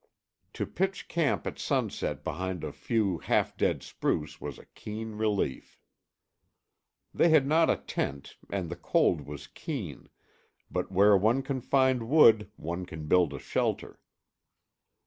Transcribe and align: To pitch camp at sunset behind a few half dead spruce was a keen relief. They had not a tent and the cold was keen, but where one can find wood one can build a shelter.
To 0.53 0.65
pitch 0.65 1.07
camp 1.07 1.45
at 1.45 1.59
sunset 1.59 2.23
behind 2.23 2.63
a 2.63 2.71
few 2.71 3.19
half 3.19 3.55
dead 3.55 3.83
spruce 3.83 4.41
was 4.41 4.57
a 4.57 4.65
keen 4.73 5.11
relief. 5.11 5.77
They 7.13 7.29
had 7.29 7.45
not 7.45 7.69
a 7.69 7.77
tent 7.77 8.35
and 8.49 8.69
the 8.71 8.75
cold 8.75 9.21
was 9.27 9.45
keen, 9.45 10.09
but 10.71 10.91
where 10.91 11.15
one 11.15 11.43
can 11.43 11.61
find 11.61 12.09
wood 12.09 12.49
one 12.55 12.87
can 12.87 13.05
build 13.07 13.31
a 13.31 13.37
shelter. 13.37 13.99